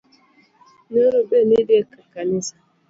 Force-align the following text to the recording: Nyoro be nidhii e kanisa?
Nyoro 0.89 1.19
be 1.29 1.37
nidhii 1.49 1.87
e 1.99 2.01
kanisa? 2.13 2.53